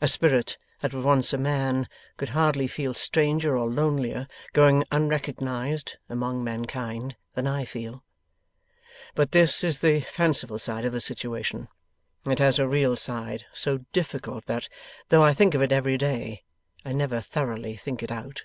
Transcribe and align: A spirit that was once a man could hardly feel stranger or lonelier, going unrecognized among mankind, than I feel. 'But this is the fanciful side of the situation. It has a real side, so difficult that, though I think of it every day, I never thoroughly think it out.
A 0.00 0.08
spirit 0.08 0.56
that 0.80 0.94
was 0.94 1.04
once 1.04 1.34
a 1.34 1.36
man 1.36 1.90
could 2.16 2.30
hardly 2.30 2.66
feel 2.68 2.94
stranger 2.94 3.54
or 3.54 3.68
lonelier, 3.68 4.26
going 4.54 4.82
unrecognized 4.90 5.98
among 6.08 6.42
mankind, 6.42 7.16
than 7.34 7.46
I 7.46 7.66
feel. 7.66 8.02
'But 9.14 9.32
this 9.32 9.62
is 9.62 9.80
the 9.80 10.00
fanciful 10.00 10.58
side 10.58 10.86
of 10.86 10.92
the 10.94 11.02
situation. 11.02 11.68
It 12.24 12.38
has 12.38 12.58
a 12.58 12.66
real 12.66 12.96
side, 12.96 13.44
so 13.52 13.80
difficult 13.92 14.46
that, 14.46 14.70
though 15.10 15.22
I 15.22 15.34
think 15.34 15.52
of 15.52 15.60
it 15.60 15.70
every 15.70 15.98
day, 15.98 16.44
I 16.82 16.92
never 16.94 17.20
thoroughly 17.20 17.76
think 17.76 18.02
it 18.02 18.10
out. 18.10 18.44